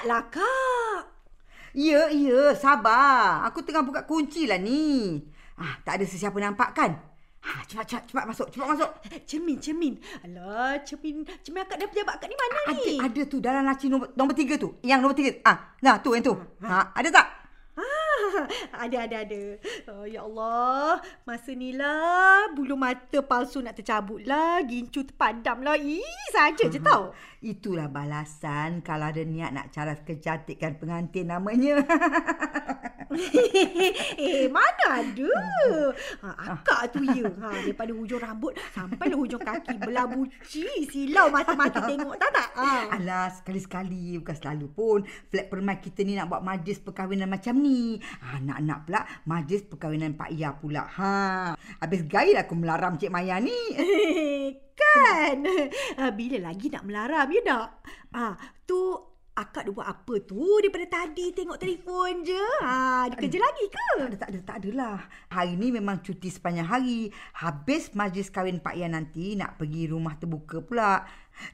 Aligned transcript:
Cepatlah, 0.00 0.32
Kak. 0.32 1.00
Ya, 1.76 2.08
ya, 2.08 2.56
sabar. 2.56 3.44
Aku 3.52 3.60
tengah 3.60 3.84
buka 3.84 4.08
kunci 4.08 4.48
lah 4.48 4.56
ni. 4.56 5.20
Ah, 5.60 5.76
tak 5.84 6.00
ada 6.00 6.08
sesiapa 6.08 6.40
nampak 6.40 6.72
kan? 6.72 6.96
Ha, 7.44 7.60
cepat, 7.68 7.84
cepat, 7.84 8.02
cepat 8.08 8.24
masuk, 8.24 8.48
cepat 8.48 8.66
masuk. 8.72 8.90
Cermin, 9.28 9.60
cermin. 9.60 10.00
Alah, 10.24 10.80
cermin. 10.88 11.20
Cermin 11.44 11.68
akak 11.68 11.76
dah 11.76 11.88
pejabat 11.92 12.16
akak 12.16 12.32
ni 12.32 12.36
mana 12.40 12.56
Ada, 12.64 12.80
ni? 12.80 12.96
ada 12.96 13.22
tu 13.28 13.36
dalam 13.44 13.60
laci 13.68 13.92
nombor, 13.92 14.08
nombor 14.16 14.32
tiga 14.32 14.56
tu. 14.56 14.72
Yang 14.80 14.98
nombor 15.04 15.16
tiga. 15.20 15.36
Ah, 15.44 15.76
nah 15.84 16.00
tu 16.00 16.16
yang 16.16 16.24
tu. 16.24 16.32
Ha, 16.64 16.96
ada 16.96 17.08
tak? 17.12 17.26
Ada, 18.82 19.06
ada, 19.06 19.16
ada. 19.26 19.42
Oh, 19.92 20.04
ya 20.08 20.24
Allah. 20.24 21.04
Masa 21.28 21.52
ni 21.52 21.76
lah, 21.76 22.48
bulu 22.56 22.76
mata 22.76 23.20
palsu 23.20 23.60
nak 23.60 23.76
tercabut 23.76 24.24
lah. 24.24 24.64
Gincu 24.64 25.04
terpadam 25.04 25.60
lah. 25.60 25.76
Ih, 25.76 26.00
saja 26.32 26.64
je 26.70 26.80
tau. 26.80 27.12
Itulah 27.40 27.88
balasan 27.88 28.84
kalau 28.84 29.08
ada 29.08 29.24
niat 29.24 29.52
nak 29.52 29.72
cara 29.72 29.96
kecantikan 29.96 30.76
pengantin 30.76 31.28
namanya. 31.28 31.80
eh, 34.20 34.46
mana 34.46 35.02
ada? 35.02 35.32
Ha, 36.22 36.28
akak 36.54 36.94
tu 36.94 37.02
ya. 37.02 37.26
Ha, 37.26 37.48
daripada 37.64 37.90
hujung 37.90 38.22
rambut 38.22 38.54
sampai 38.70 39.10
hujung 39.10 39.42
kaki 39.42 39.82
belabuci. 39.82 40.86
Silau 40.86 41.32
mata-mata 41.32 41.90
tengok. 41.90 42.14
Tak 42.20 42.30
tak? 42.30 42.48
Ha. 42.54 42.70
Alah, 43.00 43.26
sekali-sekali 43.34 44.20
bukan 44.22 44.36
selalu 44.36 44.66
pun. 44.70 44.98
Flat 45.32 45.50
permai 45.50 45.82
kita 45.82 46.06
ni 46.06 46.14
nak 46.14 46.30
buat 46.30 46.44
majlis 46.44 46.78
perkahwinan 46.84 47.26
macam 47.26 47.58
ni. 47.58 47.98
Ha, 48.18 48.42
nak-nak 48.42 48.78
pula 48.86 49.00
majlis 49.26 49.66
perkahwinan 49.66 50.18
Pak 50.18 50.30
Ia 50.34 50.54
pula. 50.56 50.86
Ha, 50.86 51.54
habis 51.54 52.06
gaya 52.06 52.42
aku 52.42 52.54
melarang 52.58 52.98
Cik 52.98 53.12
Maya 53.12 53.38
ni. 53.38 53.54
kan? 54.80 55.38
Ha, 56.00 56.10
bila 56.14 56.50
lagi 56.50 56.72
nak 56.72 56.84
melaram 56.88 57.28
ya 57.28 57.42
tak? 57.44 57.68
Ha, 58.16 58.24
tu 58.64 59.09
akak 59.34 59.70
dah 59.70 59.72
buat 59.72 59.88
apa 59.88 60.14
tu 60.26 60.42
daripada 60.60 60.86
tadi 61.00 61.32
tengok 61.32 61.58
telefon 61.60 62.26
je? 62.26 62.44
Ha, 62.60 63.06
dia 63.08 63.16
kerja 63.16 63.38
lagi 63.38 63.64
ke? 63.70 63.88
Tak 63.96 64.06
ada, 64.06 64.16
tak 64.18 64.28
ada, 64.28 64.38
tak 64.42 64.56
adalah. 64.62 64.98
Hari 65.30 65.54
ni 65.54 65.68
memang 65.70 66.02
cuti 66.02 66.28
sepanjang 66.28 66.66
hari. 66.66 67.14
Habis 67.38 67.94
majlis 67.94 68.28
kahwin 68.28 68.58
Pak 68.58 68.74
Ia 68.74 68.90
nanti 68.90 69.38
nak 69.38 69.56
pergi 69.56 69.88
rumah 69.88 70.18
terbuka 70.18 70.60
pula. 70.60 71.06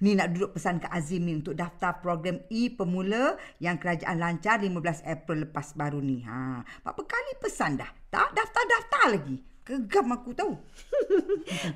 Ni 0.03 0.19
nak 0.19 0.34
duduk 0.34 0.59
pesan 0.59 0.83
ke 0.83 0.89
Azim 0.91 1.23
ni 1.23 1.36
untuk 1.36 1.55
daftar 1.55 2.03
program 2.03 2.42
E 2.51 2.73
Pemula 2.75 3.39
yang 3.62 3.79
kerajaan 3.79 4.19
lancar 4.19 4.58
15 4.58 5.06
April 5.06 5.47
lepas 5.47 5.77
baru 5.77 6.01
ni. 6.03 6.25
Ha, 6.27 6.64
berapa 6.83 7.03
kali 7.06 7.33
pesan 7.39 7.79
dah? 7.79 7.91
Tak 8.11 8.34
daftar-daftar 8.34 9.05
lagi. 9.14 9.36
Gegam 9.67 10.14
aku 10.14 10.31
tahu. 10.34 10.55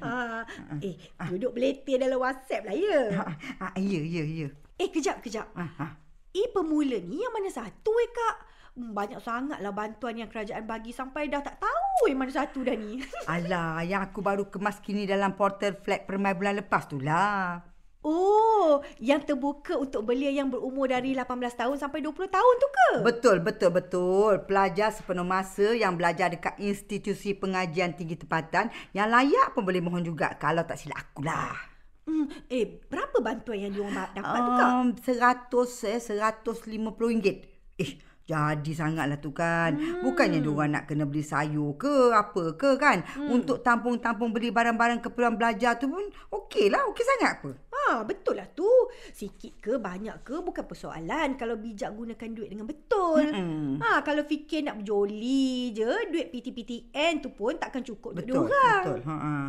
Ha, 0.02 0.42
eh, 0.82 0.98
duduk 1.30 1.54
beletir 1.54 2.02
dalam 2.02 2.18
WhatsApp 2.18 2.66
lah 2.66 2.74
ya. 2.74 3.00
Ha, 3.14 3.24
ha, 3.62 3.66
ya, 3.78 4.02
ya, 4.02 4.24
ya. 4.26 4.48
Eh, 4.80 4.88
kejap, 4.88 5.20
kejap. 5.20 5.52
Ha, 5.52 5.66
ha. 5.76 5.86
E 6.32 6.48
pemula 6.48 6.96
ni 7.04 7.20
yang 7.20 7.36
mana 7.36 7.52
satu 7.52 7.92
eh 8.00 8.08
kak? 8.08 8.36
Hmm, 8.80 8.96
Banyak 8.96 9.20
sangatlah 9.20 9.76
bantuan 9.76 10.16
yang 10.16 10.32
kerajaan 10.32 10.64
bagi 10.64 10.88
sampai 10.88 11.28
dah 11.28 11.44
tak 11.44 11.60
tahu 11.60 12.08
yang 12.08 12.16
mana 12.16 12.32
satu 12.32 12.64
dah 12.64 12.72
ni. 12.72 12.96
Alah, 13.28 13.84
yang 13.84 14.00
aku 14.00 14.24
baru 14.24 14.48
kemas 14.48 14.80
kini 14.80 15.04
dalam 15.04 15.36
portal 15.36 15.76
flat 15.84 16.08
permai 16.08 16.32
bulan 16.32 16.56
lepas 16.64 16.88
tu 16.88 16.96
lah. 16.96 17.60
Oh, 18.00 18.80
yang 18.96 19.20
terbuka 19.20 19.76
untuk 19.76 20.08
belia 20.08 20.32
yang 20.32 20.48
berumur 20.48 20.88
dari 20.88 21.12
18 21.12 21.28
tahun 21.52 21.76
sampai 21.76 22.00
20 22.00 22.32
tahun 22.32 22.54
tu 22.56 22.68
ke? 22.72 22.90
Betul, 23.04 23.44
betul, 23.44 23.68
betul. 23.76 24.40
Pelajar 24.48 24.96
sepenuh 24.96 25.28
masa 25.28 25.76
yang 25.76 26.00
belajar 26.00 26.32
dekat 26.32 26.56
institusi 26.56 27.36
pengajian 27.36 27.92
tinggi 27.92 28.16
tempatan 28.16 28.72
yang 28.96 29.12
layak 29.12 29.52
pun 29.52 29.68
boleh 29.68 29.84
mohon 29.84 30.00
juga 30.00 30.32
kalau 30.40 30.64
tak 30.64 30.80
silap 30.80 31.12
akulah. 31.12 31.69
Hmm, 32.10 32.26
eh, 32.50 32.82
berapa 32.90 33.22
bantuan 33.22 33.70
yang 33.70 33.72
diorang 33.72 33.94
dapat 33.94 34.38
tu 34.42 34.50
kak? 34.58 34.66
Um, 34.66 34.88
seratus 34.98 35.72
eh, 35.86 36.02
seratus 36.02 36.66
lima 36.66 36.90
puluh 36.90 37.14
ringgit. 37.14 37.46
Eh, 37.78 38.02
jadi 38.26 38.70
sangatlah 38.74 39.18
tu 39.18 39.30
kan. 39.30 39.74
Hmm. 39.74 40.02
Bukannya 40.06 40.42
diorang 40.42 40.70
nak 40.74 40.86
kena 40.86 41.06
beli 41.06 41.22
sayur 41.22 41.74
ke 41.78 42.14
apa 42.14 42.54
ke 42.54 42.78
kan. 42.78 43.02
Hmm. 43.02 43.40
Untuk 43.40 43.62
tampung-tampung 43.62 44.30
beli 44.30 44.50
barang-barang 44.50 45.02
keperluan 45.02 45.34
belajar 45.34 45.78
tu 45.78 45.90
pun 45.90 46.02
okey 46.30 46.70
lah. 46.70 46.86
Okey 46.90 47.04
sangat 47.06 47.42
apa. 47.42 47.50
Ha, 47.74 48.06
betul 48.06 48.38
lah 48.38 48.46
tu. 48.54 48.68
Sikit 49.10 49.58
ke 49.58 49.72
banyak 49.82 50.22
ke 50.22 50.38
bukan 50.46 50.62
persoalan 50.62 51.34
kalau 51.34 51.58
bijak 51.58 51.90
gunakan 51.90 52.30
duit 52.30 52.50
dengan 52.54 52.70
betul. 52.70 53.34
Mm-mm. 53.34 53.82
Ha, 53.82 54.06
kalau 54.06 54.22
fikir 54.22 54.62
nak 54.62 54.78
berjoli 54.78 55.74
je, 55.74 55.90
duit 56.14 56.30
PTPTN 56.30 57.18
tu 57.18 57.34
pun 57.34 57.58
takkan 57.58 57.82
cukup 57.82 58.14
untuk 58.14 58.26
Betul, 58.30 58.46
diorang. 58.46 58.82
betul. 58.86 59.00
Ha 59.10 59.16
ah. 59.16 59.48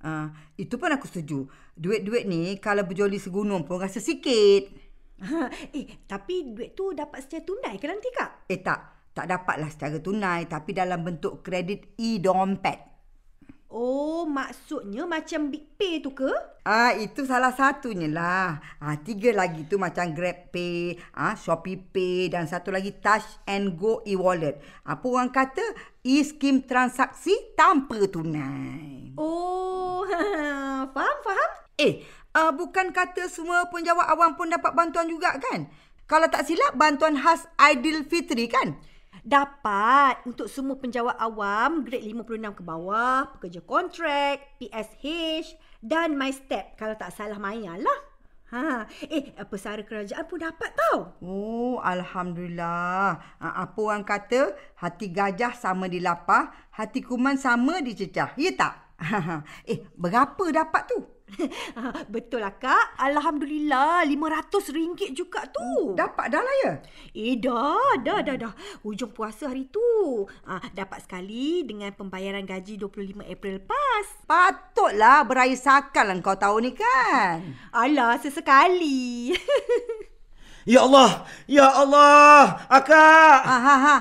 Uh, 0.00 0.32
itu 0.56 0.80
pun 0.80 0.88
aku 0.88 1.06
setuju. 1.06 1.44
Duit-duit 1.76 2.24
ni 2.24 2.56
kalau 2.56 2.88
berjoli 2.88 3.20
segunung 3.20 3.68
pun 3.68 3.80
rasa 3.80 4.00
sikit. 4.00 4.72
Ha, 5.20 5.52
eh, 5.76 5.86
tapi 6.08 6.56
duit 6.56 6.72
tu 6.72 6.96
dapat 6.96 7.20
secara 7.20 7.44
tunai 7.44 7.76
ke 7.76 7.86
nanti 7.86 8.08
kak? 8.08 8.48
Eh 8.48 8.64
tak, 8.64 9.12
tak 9.12 9.28
dapatlah 9.28 9.68
secara 9.68 10.00
tunai 10.00 10.48
tapi 10.48 10.72
dalam 10.72 11.04
bentuk 11.04 11.44
kredit 11.44 11.94
e-dompet. 12.00 12.89
Oh, 13.70 14.26
maksudnya 14.26 15.06
macam 15.06 15.46
Big 15.46 15.78
Pay 15.78 16.02
tu 16.02 16.10
ke? 16.10 16.26
Ah 16.66 16.90
itu 16.90 17.22
salah 17.22 17.54
satunya 17.54 18.10
lah. 18.10 18.58
Ah 18.82 18.98
tiga 18.98 19.30
lagi 19.30 19.62
tu 19.62 19.78
macam 19.78 20.10
Grab 20.10 20.50
Pay, 20.50 20.98
ah 21.14 21.38
Shopee 21.38 21.78
Pay 21.78 22.34
dan 22.34 22.50
satu 22.50 22.74
lagi 22.74 22.90
Touch 22.98 23.22
and 23.46 23.78
Go 23.78 24.02
e-wallet. 24.02 24.58
Apa 24.82 25.06
orang 25.06 25.30
kata 25.30 25.62
e-skim 26.02 26.66
transaksi 26.66 27.30
tanpa 27.54 28.10
tunai. 28.10 29.14
Oh, 29.14 30.02
faham, 30.98 31.16
faham? 31.22 31.50
Eh, 31.78 32.02
ah 32.34 32.50
bukan 32.50 32.90
kata 32.90 33.30
semua 33.30 33.70
penjawat 33.70 34.10
awam 34.10 34.34
pun 34.34 34.50
dapat 34.50 34.74
bantuan 34.74 35.06
juga 35.06 35.38
kan? 35.38 35.70
Kalau 36.10 36.26
tak 36.26 36.42
silap 36.42 36.74
bantuan 36.74 37.14
khas 37.14 37.46
Aidilfitri 37.54 38.50
kan? 38.50 38.82
Dapat 39.20 40.24
untuk 40.24 40.48
semua 40.48 40.80
penjawat 40.80 41.18
awam 41.20 41.84
grade 41.84 42.08
56 42.08 42.56
ke 42.56 42.62
bawah, 42.64 43.28
pekerja 43.36 43.60
kontrak, 43.62 44.56
PSH 44.56 45.60
dan 45.84 46.16
MyStep 46.16 46.74
kalau 46.80 46.96
tak 46.96 47.12
salah 47.12 47.36
Maya 47.36 47.76
lah. 47.76 48.00
Ha, 48.50 48.82
eh 49.06 49.30
pesara 49.46 49.86
kerajaan 49.86 50.26
pun 50.26 50.42
dapat 50.42 50.74
tau. 50.74 51.14
Oh, 51.22 51.78
Alhamdulillah. 51.78 53.38
Ah, 53.38 53.54
apa 53.62 53.78
orang 53.78 54.02
kata, 54.02 54.58
hati 54.74 55.06
gajah 55.14 55.54
sama 55.54 55.86
dilapah, 55.86 56.50
hati 56.74 56.98
kuman 56.98 57.38
sama 57.38 57.78
dicecah. 57.78 58.34
Ya 58.34 58.50
tak? 58.58 58.74
eh, 59.70 59.86
berapa 59.94 60.44
dapat 60.50 60.82
tu? 60.90 60.98
Betul 62.14 62.42
lah 62.42 62.54
kak. 62.56 62.98
Alhamdulillah 62.98 64.06
RM500 64.06 65.14
juga 65.14 65.46
tu. 65.48 65.94
Dapat 65.94 66.26
dah 66.30 66.42
lah 66.42 66.56
ya? 66.66 66.72
Eh 67.14 67.38
dah, 67.38 67.98
dah, 68.02 68.20
dah, 68.24 68.36
dah. 68.36 68.52
Hujung 68.82 69.14
puasa 69.14 69.50
hari 69.50 69.68
tu. 69.70 70.26
Ha, 70.46 70.72
dapat 70.74 71.04
sekali 71.04 71.62
dengan 71.66 71.92
pembayaran 71.94 72.44
gaji 72.46 72.80
25 72.80 73.24
April 73.26 73.62
lepas. 73.62 74.04
Patutlah 74.26 75.24
beraya 75.26 75.54
sakal 75.54 76.10
lah 76.10 76.16
kau 76.20 76.36
tahu 76.36 76.62
ni 76.64 76.72
kan? 76.74 77.42
Alah, 77.70 78.18
sesekali. 78.18 79.34
Ya 80.68 80.84
Allah! 80.84 81.24
Ya 81.48 81.66
Allah! 81.72 82.68
Akak! 82.68 83.40
Ha, 83.48 83.56
ha, 83.58 83.76
ha. 83.80 83.96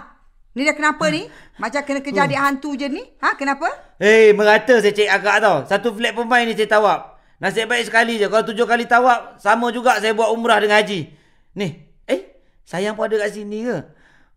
Ni 0.57 0.67
dah 0.67 0.75
kenapa 0.75 1.07
ni? 1.07 1.29
Macam 1.61 1.81
kena 1.85 2.01
kejar 2.01 2.25
adik 2.27 2.39
hantu 2.39 2.73
je 2.75 2.87
ni? 2.89 3.03
Ha, 3.21 3.37
kenapa? 3.37 3.69
Hei, 4.01 4.35
merata 4.35 4.79
saya 4.79 4.95
cek 4.95 5.07
akak 5.07 5.35
tau. 5.39 5.57
Satu 5.67 5.91
flat 5.91 6.15
pemain 6.15 6.43
ni 6.43 6.55
saya 6.55 6.67
tawap. 6.67 7.18
Nasib 7.39 7.71
baik 7.71 7.87
sekali 7.87 8.19
je. 8.19 8.27
Kalau 8.27 8.43
tujuh 8.43 8.67
kali 8.67 8.83
tawap, 8.83 9.39
sama 9.39 9.71
juga 9.71 9.95
saya 10.03 10.11
buat 10.11 10.27
umrah 10.35 10.59
dengan 10.59 10.83
haji. 10.83 11.07
Ni, 11.55 11.67
eh, 12.03 12.43
sayang 12.67 12.99
pun 12.99 13.07
ada 13.07 13.15
kat 13.25 13.31
sini 13.31 13.63
ke? 13.63 13.77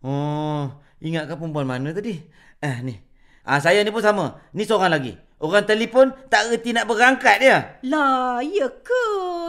Oh, 0.06 0.70
ingat 1.02 1.26
ke 1.26 1.34
perempuan 1.34 1.66
mana 1.66 1.90
tadi? 1.90 2.22
Eh, 2.62 2.76
ni. 2.86 2.94
Ah, 3.42 3.58
saya 3.58 3.82
ni 3.82 3.90
pun 3.90 4.02
sama. 4.02 4.38
Ni 4.54 4.62
seorang 4.62 4.94
lagi. 4.94 5.18
Orang 5.42 5.66
telefon 5.66 6.14
tak 6.30 6.54
reti 6.54 6.70
nak 6.70 6.86
berangkat 6.86 7.42
dia. 7.42 7.82
lah, 7.90 8.38
ya 8.38 8.70
ke? 8.70 9.06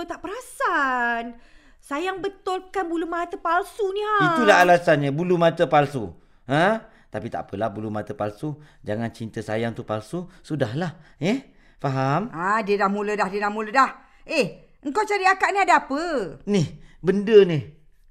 Tak 0.10 0.18
perasan. 0.26 1.38
Sayang 1.78 2.26
betulkan 2.26 2.90
bulu 2.90 3.06
mata 3.06 3.38
palsu 3.38 3.86
ni 3.94 4.02
ha. 4.02 4.34
Itulah 4.34 4.66
alasannya 4.66 5.14
bulu 5.14 5.38
mata 5.38 5.70
palsu. 5.70 6.10
Ha? 6.50 6.90
Tapi 7.14 7.30
tak 7.30 7.46
apalah 7.46 7.70
bulu 7.70 7.94
mata 7.94 8.18
palsu. 8.18 8.58
Jangan 8.82 9.14
cinta 9.14 9.46
sayang 9.46 9.78
tu 9.78 9.86
palsu. 9.86 10.26
Sudahlah. 10.42 10.98
Eh? 11.22 11.53
Faham? 11.84 12.32
Ha, 12.32 12.64
dia 12.64 12.80
dah 12.80 12.88
mula 12.88 13.12
dah, 13.20 13.28
dia 13.28 13.44
dah 13.44 13.52
mula 13.52 13.68
dah. 13.68 13.92
Eh, 14.24 14.80
engkau 14.88 15.04
cari 15.04 15.28
akak 15.28 15.52
ni 15.52 15.60
ada 15.60 15.84
apa? 15.84 16.00
Ni, 16.48 16.64
benda 17.04 17.44
ni. 17.44 17.60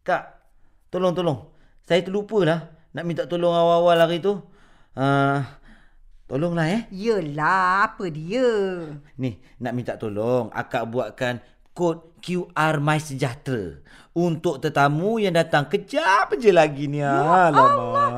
Kak, 0.04 0.28
tolong 0.92 1.16
tolong. 1.16 1.48
Saya 1.80 2.04
terlupa 2.04 2.44
lah 2.44 2.68
nak 2.92 3.04
minta 3.08 3.24
tolong 3.24 3.56
awal-awal 3.56 3.96
hari 3.96 4.20
tu. 4.20 4.36
Uh, 4.92 5.40
tolonglah 6.28 6.68
eh. 6.68 6.82
Yelah, 6.92 7.88
apa 7.88 8.12
dia? 8.12 8.44
Ni, 9.16 9.40
nak 9.56 9.72
minta 9.72 9.96
tolong 9.96 10.52
akak 10.52 10.92
buatkan 10.92 11.40
kod 11.72 12.20
QR 12.22 12.78
My 12.78 13.00
Sejahtera 13.00 13.82
untuk 14.12 14.60
tetamu 14.60 15.16
yang 15.16 15.32
datang 15.32 15.66
kejap 15.66 16.36
je 16.36 16.52
lagi 16.52 16.84
ni. 16.84 17.00
Ya 17.00 17.48
Alamak. 17.48 18.10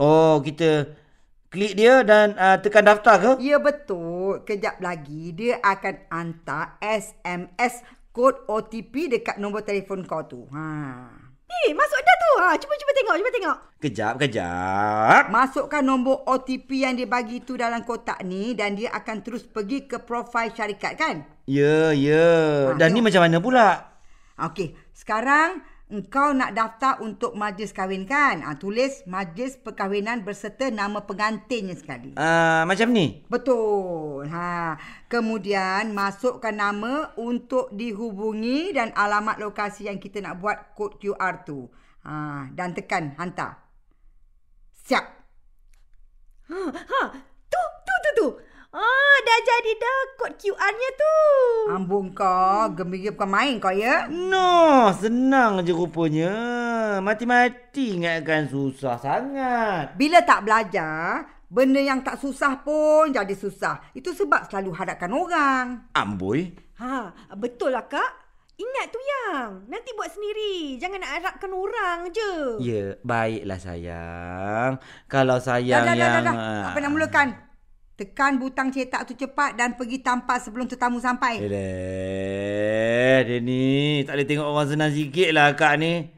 Oh, 0.00 0.40
kita 0.40 0.88
klik 1.54 1.78
dia 1.78 2.02
dan 2.02 2.34
uh, 2.34 2.58
tekan 2.58 2.82
daftar 2.82 3.14
ke? 3.16 3.30
Ya 3.38 3.62
betul. 3.62 4.42
Kejap 4.42 4.82
lagi 4.82 5.30
dia 5.30 5.62
akan 5.62 6.10
hantar 6.10 6.74
SMS 6.82 7.80
kod 8.10 8.42
OTP 8.44 9.06
dekat 9.08 9.38
nombor 9.38 9.62
telefon 9.62 10.02
kau 10.02 10.26
tu. 10.26 10.50
Ha. 10.50 10.66
Eh, 11.46 11.70
masuk 11.70 12.00
dah 12.02 12.16
tu. 12.18 12.32
Ha, 12.42 12.48
cuba 12.58 12.74
cuba 12.74 12.92
tengok, 12.92 13.14
cuba 13.14 13.30
tengok. 13.30 13.58
Kejap 13.78 14.14
kejap. 14.18 15.22
Masukkan 15.30 15.80
nombor 15.80 16.26
OTP 16.26 16.82
yang 16.82 16.98
dia 16.98 17.06
bagi 17.06 17.38
tu 17.38 17.54
dalam 17.54 17.86
kotak 17.86 18.26
ni 18.26 18.58
dan 18.58 18.74
dia 18.74 18.90
akan 18.90 19.22
terus 19.22 19.46
pergi 19.46 19.86
ke 19.86 20.02
profil 20.02 20.50
syarikat 20.50 20.98
kan? 20.98 21.22
Ya 21.46 21.94
ya. 21.94 22.26
Ah, 22.74 22.74
Dan 22.74 22.90
ni 22.90 22.98
tengok. 22.98 23.06
macam 23.06 23.20
mana 23.22 23.38
pula? 23.38 23.68
Okey, 24.34 24.74
sekarang 24.90 25.62
engkau 25.94 26.34
nak 26.34 26.50
daftar 26.58 26.98
untuk 26.98 27.38
majlis 27.38 27.70
kahwin 27.70 28.02
kan? 28.02 28.42
Ha, 28.42 28.58
tulis 28.58 29.06
majlis 29.06 29.54
perkahwinan 29.62 30.26
berserta 30.26 30.66
nama 30.74 31.06
pengantinnya 31.06 31.78
sekali. 31.78 32.18
Ah 32.18 32.66
macam 32.66 32.90
ni. 32.90 33.22
Betul. 33.30 34.26
Ha, 34.26 34.74
kemudian 35.06 35.94
masukkan 35.94 36.50
nama 36.50 37.14
untuk 37.14 37.70
dihubungi 37.70 38.74
dan 38.74 38.90
alamat 38.98 39.38
lokasi 39.38 39.86
yang 39.86 40.02
kita 40.02 40.18
nak 40.18 40.42
buat 40.42 40.74
kod 40.74 40.98
QR 40.98 41.46
tu. 41.46 41.70
Ha, 42.02 42.50
dan 42.50 42.74
tekan 42.74 43.14
hantar. 43.14 43.62
Siap. 44.84 45.04
Ha, 46.50 46.60
ha. 46.74 47.02
Tu, 47.46 47.62
tu, 47.86 47.94
tu, 48.02 48.10
tu. 48.18 48.28
Ah, 48.74 49.16
dah 49.22 49.38
jadi 49.38 49.72
dah 49.78 50.00
kod 50.18 50.34
QR-nya 50.34 50.90
tu. 50.98 51.18
Ambung 51.70 52.10
kau, 52.10 52.66
gembira 52.74 53.14
bukan 53.14 53.30
main 53.30 53.54
kau 53.62 53.70
ya. 53.70 54.10
No, 54.10 54.90
senang 54.98 55.62
je 55.62 55.70
rupanya. 55.70 56.34
Mati-mati 56.98 57.94
ingatkan 57.94 58.50
susah 58.50 58.98
sangat. 58.98 59.94
Bila 59.94 60.26
tak 60.26 60.42
belajar, 60.42 61.22
benda 61.46 61.78
yang 61.78 62.02
tak 62.02 62.18
susah 62.18 62.66
pun 62.66 63.14
jadi 63.14 63.30
susah. 63.38 63.94
Itu 63.94 64.10
sebab 64.10 64.50
selalu 64.50 64.74
hadapkan 64.74 65.14
orang. 65.14 65.94
Amboi. 65.94 66.50
Ha, 66.82 67.14
betul 67.38 67.70
lah 67.70 67.86
kak. 67.86 68.26
Ingat 68.58 68.86
tu 68.90 68.98
yang. 68.98 69.70
Nanti 69.70 69.94
buat 69.94 70.10
sendiri. 70.10 70.82
Jangan 70.82 70.98
nak 70.98 71.14
harapkan 71.14 71.50
orang 71.54 72.10
je. 72.10 72.58
Ya, 72.58 72.98
baiklah 73.06 73.58
sayang. 73.62 74.82
Kalau 75.06 75.38
Dah, 75.38 75.46
sayang 75.58 75.86
dah, 75.86 75.94
dah, 75.94 75.98
yang... 75.98 76.14
dah, 76.18 76.22
dah. 76.26 76.34
Apa 76.74 76.78
nak 76.82 76.90
mulakan? 76.90 77.43
Tekan 77.94 78.42
butang 78.42 78.74
cetak 78.74 79.06
tu 79.06 79.14
cepat 79.14 79.54
dan 79.54 79.78
pergi 79.78 80.02
tampal 80.02 80.42
sebelum 80.42 80.66
tetamu 80.66 80.98
sampai. 80.98 81.38
Eh, 81.38 83.18
dia 83.22 83.38
ni 83.38 84.02
tak 84.02 84.18
boleh 84.18 84.26
tengok 84.26 84.46
orang 84.50 84.66
senang 84.66 84.90
sikit 84.90 85.30
lah 85.30 85.54
akak 85.54 85.78
ni. 85.78 86.10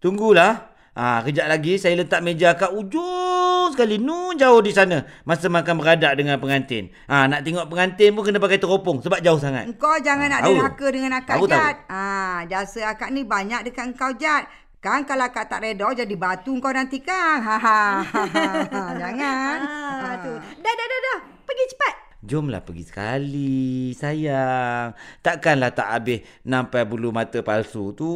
Tunggulah. 0.00 0.72
Ah, 0.96 1.20
kejap 1.20 1.52
lagi 1.52 1.76
saya 1.76 1.92
letak 2.00 2.24
meja 2.24 2.56
akak 2.56 2.72
ujung 2.72 3.68
sekali. 3.68 4.00
Nu 4.00 4.32
jauh 4.32 4.64
di 4.64 4.72
sana. 4.72 5.04
Masa 5.28 5.52
makan 5.52 5.76
beradak 5.76 6.16
dengan 6.16 6.40
pengantin. 6.40 6.88
Ah, 7.04 7.28
nak 7.28 7.44
tengok 7.44 7.68
pengantin 7.68 8.16
pun 8.16 8.24
kena 8.24 8.40
pakai 8.40 8.56
teropong 8.56 9.04
sebab 9.04 9.20
jauh 9.20 9.36
sangat. 9.36 9.68
Engkau 9.68 9.92
jangan 10.00 10.32
nak 10.32 10.40
Ah, 10.40 10.44
tahu. 10.48 10.56
derhaka 10.56 10.86
dengan 10.88 11.12
akak 11.20 11.36
tahu. 11.36 11.44
Jad. 11.52 11.76
Ah, 11.92 12.40
jasa 12.48 12.96
akak 12.96 13.12
ni 13.12 13.20
banyak 13.20 13.68
dekat 13.68 13.92
engkau 13.92 14.16
Jad. 14.16 14.48
Kan 14.86 15.02
kalau 15.02 15.26
akak 15.26 15.50
tak 15.50 15.66
reda 15.66 15.90
jadi 15.98 16.14
batu 16.14 16.62
kau 16.62 16.70
nanti 16.70 17.02
kan. 17.02 17.42
Ha 17.42 17.58
ha. 17.58 17.80
ha, 18.06 18.22
ha. 18.22 18.82
Jangan. 19.02 19.58
Ah, 19.66 20.14
tu. 20.22 20.30
Dah, 20.62 20.74
dah, 20.78 20.86
dah, 20.86 21.00
dah. 21.02 21.18
Pergi 21.42 21.64
cepat. 21.74 21.94
Jomlah 22.22 22.62
pergi 22.62 22.86
sekali, 22.86 23.90
sayang. 23.98 24.94
Takkanlah 25.26 25.74
tak 25.74 25.90
habis 25.90 26.22
nampai 26.46 26.86
bulu 26.86 27.10
mata 27.10 27.42
palsu 27.42 27.98
tu. 27.98 28.14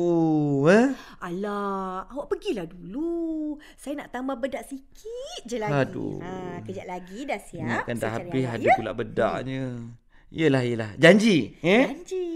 Eh? 0.70 0.94
Alah, 1.18 2.06
awak 2.06 2.38
pergilah 2.38 2.70
dulu. 2.70 3.58
Saya 3.74 4.06
nak 4.06 4.14
tambah 4.14 4.38
bedak 4.38 4.62
sikit 4.70 5.42
je 5.50 5.58
lagi. 5.58 5.74
Aduh. 5.74 6.22
Ha, 6.22 6.62
kejap 6.62 6.86
lagi 6.86 7.18
dah 7.26 7.40
siap. 7.50 7.66
Ni 7.66 7.74
akan 7.82 7.96
dah 7.98 8.10
habis 8.14 8.46
ada 8.46 8.62
ya? 8.62 8.74
pula 8.78 8.94
bedaknya. 8.94 9.90
Yelah, 10.30 10.62
yelah. 10.62 10.90
Janji. 10.94 11.58
Eh? 11.66 11.82
Janji. 11.90 12.26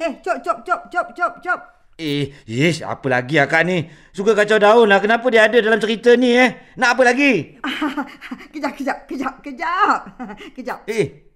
Eh, 0.00 0.12
cop 0.24 0.40
cop 0.40 0.64
cop 0.64 0.80
cop 0.88 1.08
cop 1.12 1.34
cop. 1.44 1.81
Eh, 2.02 2.34
yes, 2.44 2.82
apa 2.82 3.06
lagi 3.06 3.38
akak 3.38 3.62
ni? 3.62 3.86
Suka 4.10 4.34
kacau 4.34 4.58
daun 4.58 4.90
lah. 4.90 4.98
Kenapa 4.98 5.30
dia 5.30 5.46
ada 5.46 5.54
dalam 5.54 5.78
cerita 5.78 6.10
ni 6.12 6.34
eh? 6.34 6.74
Nak 6.74 6.98
apa 6.98 7.02
lagi? 7.04 7.54
kejap 8.52 8.74
kejap 8.74 8.98
kejap 9.06 9.34
kejap. 9.38 9.98
Kejap. 10.58 10.82
Eh, 10.84 11.30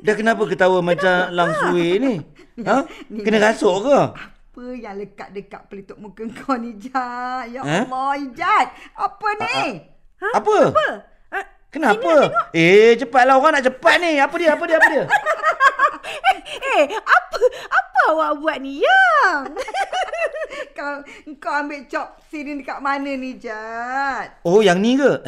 dah 0.00 0.16
kenapa 0.16 0.48
ketawa 0.48 0.80
macam 0.80 1.28
langsui 1.28 1.96
ni? 2.02 2.14
Ha? 2.64 2.88
Kena 3.12 3.38
rasuk 3.42 3.84
ke? 3.84 3.98
Apa 4.52 4.62
yang 4.72 4.96
lekat 4.96 5.28
dekat 5.32 5.68
pelitup 5.68 5.96
muka 5.96 6.24
kau 6.34 6.56
ni, 6.56 6.72
Jad? 6.76 7.48
Ya 7.48 7.60
Eh? 7.60 7.84
Allah, 7.84 8.16
Jad. 8.32 8.66
Apa 8.96 9.28
ni? 9.38 9.60
Apa? 10.32 10.56
Apa? 10.68 10.86
Ah, 11.28 11.44
Kenapa? 11.68 12.12
Eh, 12.52 12.96
cepatlah 12.96 13.36
orang 13.36 13.56
nak 13.56 13.64
cepat 13.64 13.96
ni. 13.98 14.16
Apa 14.16 14.34
dia? 14.36 14.52
Apa 14.52 14.64
dia? 14.64 14.76
Apa 14.76 14.88
dia? 14.88 15.04
eh, 16.72 16.84
apa 16.92 17.36
apa 17.70 17.81
awak 18.10 18.30
buat 18.42 18.56
ni, 18.58 18.82
Yang? 18.82 19.54
kau 20.76 21.04
kau 21.38 21.54
ambil 21.62 21.86
cop 21.86 22.18
sirin 22.26 22.58
dekat 22.58 22.82
mana 22.82 23.14
ni, 23.14 23.38
Jad? 23.38 24.42
Oh, 24.42 24.58
yang 24.64 24.82
ni 24.82 24.98
ke? 24.98 25.12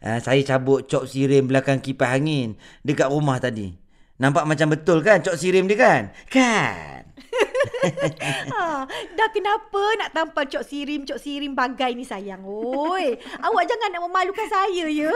Ah, 0.00 0.16
saya 0.16 0.40
cabut 0.40 0.88
cok 0.88 1.04
sirim 1.04 1.44
belakang 1.44 1.76
kipas 1.84 2.16
angin 2.16 2.56
dekat 2.80 3.12
rumah 3.12 3.36
tadi. 3.36 3.76
Nampak 4.16 4.48
macam 4.48 4.72
betul 4.72 5.04
kan 5.04 5.20
cok 5.20 5.36
sirim 5.36 5.68
dia 5.68 5.76
kan? 5.76 6.02
Kan? 6.32 6.99
Ha, 8.52 8.84
dah 9.16 9.28
kenapa 9.30 9.82
nak 9.96 10.10
tampal 10.12 10.44
cok 10.44 10.64
sirim, 10.64 11.02
cok 11.04 11.20
sirim 11.20 11.52
bagai 11.52 11.96
ni 11.96 12.04
sayang? 12.04 12.44
Oi, 12.44 13.16
awak 13.40 13.64
jangan 13.64 13.88
nak 13.90 14.02
memalukan 14.04 14.46
saya, 14.46 14.86
ya? 14.86 15.12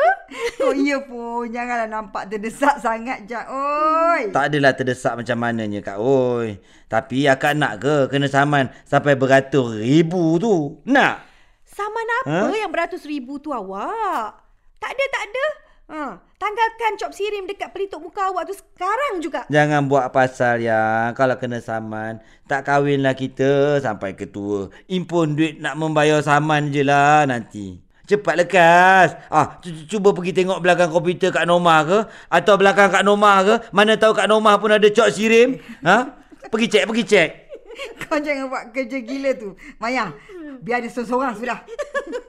Oh 0.60 0.72
iya 0.72 1.00
pun, 1.00 1.48
janganlah 1.48 1.88
nampak 1.88 2.28
terdesak 2.28 2.80
sangat, 2.80 3.28
Jad. 3.28 3.46
Oi. 3.48 4.32
Tak 4.32 4.52
adalah 4.52 4.72
terdesak 4.72 5.14
macam 5.14 5.36
mananya 5.36 5.80
kak 5.80 5.98
oi. 6.00 6.58
Tapi 6.86 7.26
akak 7.26 7.58
nak 7.58 7.82
ke 7.82 8.08
kena 8.08 8.30
saman 8.30 8.70
sampai 8.84 9.18
beratus 9.18 9.76
ribu 9.76 10.38
tu? 10.38 10.78
Nak? 10.86 11.26
Saman 11.64 12.06
apa 12.22 12.48
Ha? 12.48 12.54
yang 12.54 12.70
beratus 12.70 13.02
ribu 13.02 13.42
tu 13.42 13.50
awak? 13.50 14.38
Tak 14.78 14.90
ada, 14.94 15.04
tak 15.10 15.24
ada. 15.26 15.46
Ha, 15.84 16.00
tanggalkan 16.44 16.92
cop 17.00 17.12
sirim 17.16 17.48
dekat 17.48 17.72
pelitup 17.72 18.04
muka 18.04 18.28
awak 18.28 18.44
tu 18.44 18.52
sekarang 18.52 19.24
juga. 19.24 19.48
Jangan 19.48 19.88
buat 19.88 20.12
pasal 20.12 20.60
ya. 20.60 21.08
Kalau 21.16 21.40
kena 21.40 21.64
saman, 21.64 22.20
tak 22.44 22.68
kahwinlah 22.68 23.16
kita 23.16 23.80
sampai 23.80 24.12
ke 24.12 24.28
tua. 24.28 24.68
Impun 24.92 25.32
duit 25.32 25.56
nak 25.56 25.80
membayar 25.80 26.20
saman 26.20 26.68
je 26.68 26.84
lah 26.84 27.24
nanti. 27.24 27.80
Cepat 28.04 28.44
lekas. 28.44 29.16
Ah, 29.32 29.56
cu- 29.64 29.88
cuba 29.88 30.12
pergi 30.12 30.36
tengok 30.36 30.60
belakang 30.60 30.92
komputer 30.92 31.32
Kak 31.32 31.48
Norma 31.48 31.80
ke 31.88 31.98
atau 32.28 32.54
belakang 32.60 32.92
Kak 32.92 33.00
Norma 33.00 33.40
ke. 33.40 33.54
Mana 33.72 33.96
tahu 33.96 34.12
Kak 34.12 34.28
Norma 34.28 34.60
pun 34.60 34.76
ada 34.76 34.84
cok 34.84 35.08
sirim. 35.08 35.56
Ha? 35.80 36.12
Pergi 36.52 36.68
cek, 36.68 36.84
pergi 36.84 37.04
cek. 37.08 37.28
Kau 38.04 38.20
jangan 38.20 38.52
buat 38.52 38.64
kerja 38.76 39.00
gila 39.00 39.32
tu. 39.40 39.56
Maya, 39.80 40.12
biar 40.60 40.84
dia 40.84 40.92
seorang-seorang 40.92 41.34
sudah. 41.40 41.58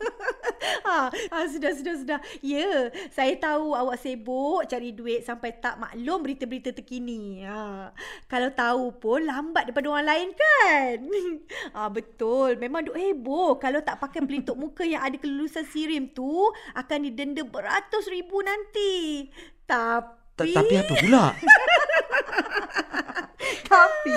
Ha, 0.86 1.10
ha, 1.34 1.38
sudah, 1.48 1.72
sudah, 1.76 1.96
sudah. 1.96 2.20
Ya, 2.42 2.90
saya 3.12 3.34
tahu 3.38 3.74
awak 3.74 4.02
sibuk 4.02 4.66
cari 4.66 4.92
duit 4.92 5.24
sampai 5.24 5.56
tak 5.58 5.78
maklum 5.78 6.26
berita-berita 6.26 6.74
terkini. 6.74 7.46
Ha, 7.46 7.92
kalau 8.26 8.50
tahu 8.54 8.84
pun 8.98 9.26
lambat 9.26 9.70
daripada 9.70 9.88
orang 9.92 10.08
lain 10.08 10.30
kan? 10.34 10.98
Ha, 11.76 11.90
betul, 11.98 12.58
memang 12.58 12.86
duk 12.88 12.98
heboh. 12.98 13.58
Kalau 13.58 13.82
tak 13.82 14.02
pakai 14.02 14.24
pelitup 14.26 14.58
muka 14.58 14.84
yang 14.84 15.04
ada 15.04 15.16
kelulusan 15.16 15.66
sirim 15.68 16.12
tu, 16.12 16.50
akan 16.74 17.00
didenda 17.06 17.46
beratus 17.46 18.10
ribu 18.10 18.42
nanti. 18.42 19.28
Tapi... 19.66 20.14
Ta- 20.36 20.44
Tapi 20.44 20.76
apa 20.76 20.94
pula? 21.00 21.26
Tapi 23.76 24.16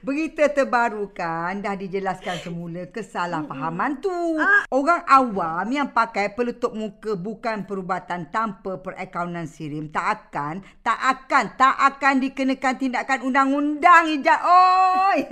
berita 0.00 0.48
terbaru 0.48 1.12
kan 1.12 1.60
dah 1.60 1.76
dijelaskan 1.76 2.40
semula 2.40 2.88
kesalahpahaman 2.88 4.00
tu. 4.00 4.40
Orang 4.72 5.04
awam 5.04 5.66
yang 5.68 5.92
pakai 5.92 6.32
pelutup 6.32 6.72
muka 6.72 7.12
bukan 7.12 7.68
perubatan 7.68 8.32
tanpa 8.32 8.80
perakaunan 8.80 9.44
sirim 9.44 9.92
tak 9.92 10.32
akan, 10.32 10.64
tak 10.80 10.98
akan, 10.98 11.44
tak 11.60 11.76
akan 11.76 12.14
dikenakan 12.24 12.74
tindakan 12.80 13.20
undang-undang 13.28 14.04
Ijat 14.08 14.40
oi. 14.40 15.18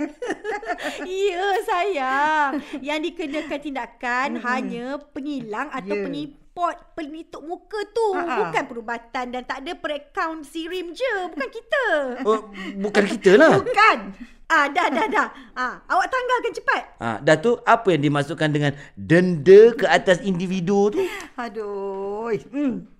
Ya 1.07 1.47
sayang. 1.65 2.51
Yang 2.83 2.99
dikenakan 3.11 3.59
tindakan 3.61 4.29
hanya 4.43 5.01
pengilang 5.11 5.67
atau 5.73 5.97
Ya. 5.97 6.46
Pengimport 6.57 6.77
pelitup 6.97 7.41
muka 7.45 7.79
tu. 7.93 8.07
Ha-ha. 8.17 8.49
Bukan 8.49 8.63
perubatan 8.65 9.25
dan 9.29 9.41
tak 9.45 9.61
ada 9.61 9.71
per-account 9.77 10.41
sirim 10.41 10.89
je. 10.97 11.13
Bukan 11.29 11.49
kita. 11.53 11.85
Oh, 12.27 12.49
bukan 12.81 13.03
kita 13.05 13.37
lah. 13.37 13.61
Bukan. 13.61 13.97
ah, 14.49 14.65
dah, 14.67 14.87
dah, 14.89 15.07
dah. 15.07 15.27
Ah, 15.53 15.79
awak 15.85 16.09
tanggalkan 16.09 16.51
cepat. 16.57 16.81
Ha, 16.99 17.09
dah 17.21 17.37
tu 17.39 17.55
apa 17.63 17.93
yang 17.93 18.03
dimasukkan 18.09 18.49
dengan 18.51 18.73
denda 18.97 19.71
ke 19.77 19.85
atas 19.85 20.19
individu 20.25 20.91
tu? 20.91 21.05
Aduh. 21.37 22.33
Hmm. 22.51 22.96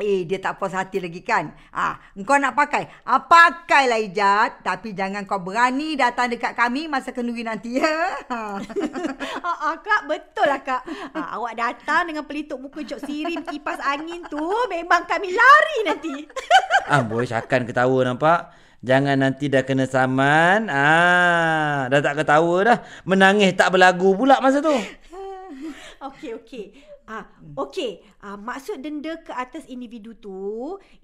Eh, 0.00 0.24
dia 0.24 0.40
tak 0.40 0.56
puas 0.56 0.72
hati 0.72 1.02
lagi 1.02 1.20
kan? 1.20 1.52
Ah, 1.68 2.00
engkau 2.16 2.40
nak 2.40 2.56
pakai? 2.56 2.88
Ah, 3.04 3.20
pakailah 3.22 4.00
Ijat. 4.00 4.64
Tapi 4.64 4.96
jangan 4.96 5.28
kau 5.28 5.42
berani 5.42 5.98
datang 5.98 6.32
dekat 6.32 6.56
kami 6.56 6.88
masa 6.88 7.12
kenduri 7.12 7.44
nanti 7.44 7.76
ya. 7.76 7.92
Ha. 8.32 8.58
ah, 9.48 9.56
ah, 9.70 9.74
kak, 9.78 10.08
betul 10.08 10.48
lah 10.48 10.60
kak. 10.64 10.82
Ah, 11.12 11.36
awak 11.36 11.54
datang 11.60 12.08
dengan 12.08 12.24
pelitup 12.24 12.58
muka 12.58 12.80
cok 12.80 13.00
sirim 13.04 13.44
kipas 13.44 13.82
angin 13.84 14.24
tu. 14.26 14.42
Memang 14.72 15.04
kami 15.04 15.34
lari 15.34 15.78
nanti. 15.84 16.14
Ah, 16.88 17.04
boy 17.04 17.28
akan 17.28 17.62
ketawa 17.68 17.98
nampak. 18.06 18.40
Jangan 18.82 19.14
nanti 19.14 19.46
dah 19.46 19.62
kena 19.62 19.86
saman. 19.86 20.66
Ah, 20.66 21.86
dah 21.86 22.02
tak 22.02 22.24
ketawa 22.24 22.56
dah. 22.66 22.78
Menangis 23.06 23.54
tak 23.54 23.70
berlagu 23.70 24.18
pula 24.18 24.42
masa 24.42 24.58
tu. 24.58 24.74
Okey, 26.10 26.34
okey. 26.42 26.91
Ah, 27.12 27.28
okey. 27.60 28.00
Ah, 28.24 28.40
maksud 28.40 28.80
denda 28.80 29.20
ke 29.20 29.28
atas 29.28 29.68
individu 29.68 30.16
tu, 30.16 30.32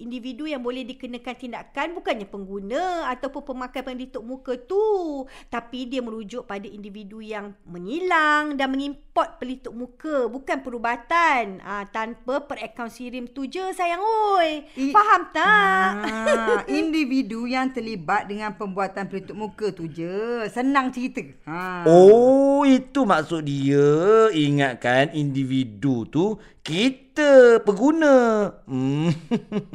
individu 0.00 0.48
yang 0.48 0.64
boleh 0.64 0.80
dikenakan 0.82 1.36
tindakan 1.36 1.92
bukannya 1.92 2.24
pengguna 2.24 3.12
ataupun 3.12 3.44
pemakai 3.44 3.84
pelitup 3.84 4.24
muka 4.24 4.56
tu, 4.56 4.80
tapi 5.46 5.84
dia 5.84 6.00
merujuk 6.00 6.48
pada 6.48 6.64
individu 6.64 7.20
yang 7.20 7.52
mengilang 7.68 8.56
dan 8.56 8.72
mengimport 8.72 9.36
pelitup 9.36 9.76
muka, 9.76 10.32
bukan 10.32 10.64
perubatan. 10.64 11.60
Ah, 11.60 11.84
tanpa 11.84 12.40
per-akaun 12.40 12.88
sirim 12.88 13.28
tu 13.28 13.44
je 13.44 13.60
sayang 13.68 14.00
oi. 14.00 14.64
I- 14.80 14.88
Faham 14.88 15.28
tak? 15.28 15.88
Ah, 16.08 16.60
individu 16.80 17.44
yang 17.44 17.68
terlibat 17.68 18.24
dengan 18.24 18.56
pembuatan 18.56 19.04
pelitup 19.04 19.36
muka 19.36 19.68
tu 19.70 19.84
je. 19.84 20.48
Senang 20.48 20.88
cerita. 20.88 21.20
Ha. 21.44 21.84
Oh, 21.84 22.64
itu 22.64 23.04
maksud 23.04 23.44
dia. 23.44 23.90
Ingatkan 24.32 25.12
individu 25.12 25.97
tu 26.06 26.38
kita 26.62 27.58
pengguna. 27.66 28.14
Hmm. 28.68 29.10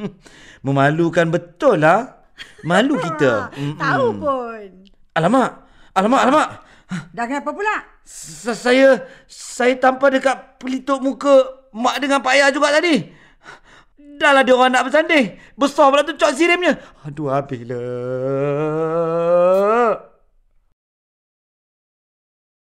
Memalukan 0.64 1.28
betul 1.28 1.84
lah. 1.84 2.24
Malu 2.64 2.96
kita. 2.96 3.52
Mm-mm. 3.52 3.76
Tahu 3.82 4.06
pun. 4.16 4.88
Alamak. 5.12 5.50
Alamak, 5.94 6.20
alamak. 6.26 6.48
Dah 7.12 7.24
kenapa 7.26 7.50
pula? 7.52 7.84
Sa- 8.04 8.56
saya 8.56 9.04
saya 9.26 9.74
tampar 9.80 10.12
dekat 10.12 10.60
pelitup 10.60 11.00
muka 11.00 11.44
mak 11.74 11.98
dengan 12.00 12.22
pak 12.22 12.34
ayah 12.38 12.50
juga 12.54 12.70
tadi. 12.70 13.12
Dah 14.14 14.30
lah 14.30 14.46
dia 14.46 14.54
orang 14.54 14.70
nak 14.70 14.86
bersanding. 14.86 15.34
Besar 15.58 15.90
pula 15.90 16.06
tu 16.06 16.14
cok 16.14 16.32
sirimnya. 16.34 16.78
Aduh 17.02 17.34
habislah. 17.34 17.74